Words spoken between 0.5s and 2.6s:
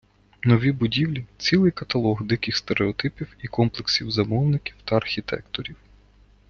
будівлі– цілий каталог диких